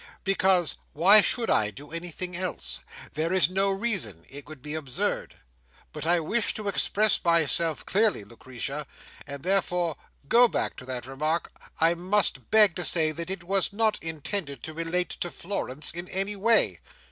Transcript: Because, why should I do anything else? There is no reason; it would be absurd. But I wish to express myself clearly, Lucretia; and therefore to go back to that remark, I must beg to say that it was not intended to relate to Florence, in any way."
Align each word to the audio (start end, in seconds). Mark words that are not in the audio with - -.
Because, 0.23 0.77
why 0.93 1.21
should 1.21 1.51
I 1.51 1.69
do 1.69 1.91
anything 1.91 2.35
else? 2.35 2.79
There 3.13 3.31
is 3.31 3.51
no 3.51 3.69
reason; 3.69 4.25
it 4.29 4.47
would 4.47 4.63
be 4.63 4.73
absurd. 4.73 5.35
But 5.93 6.07
I 6.07 6.19
wish 6.19 6.55
to 6.55 6.67
express 6.67 7.23
myself 7.23 7.85
clearly, 7.85 8.23
Lucretia; 8.23 8.87
and 9.27 9.43
therefore 9.43 9.93
to 10.23 10.27
go 10.27 10.47
back 10.47 10.75
to 10.77 10.85
that 10.85 11.05
remark, 11.05 11.51
I 11.79 11.93
must 11.93 12.49
beg 12.49 12.75
to 12.77 12.83
say 12.83 13.11
that 13.11 13.29
it 13.29 13.43
was 13.43 13.71
not 13.71 14.01
intended 14.01 14.63
to 14.63 14.73
relate 14.73 15.09
to 15.11 15.29
Florence, 15.29 15.91
in 15.91 16.07
any 16.07 16.35
way." 16.35 16.79